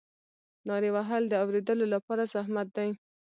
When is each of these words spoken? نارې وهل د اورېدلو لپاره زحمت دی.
نارې 0.67 0.89
وهل 0.95 1.23
د 1.27 1.33
اورېدلو 1.43 1.85
لپاره 1.93 2.29
زحمت 2.33 2.67
دی. 2.77 2.89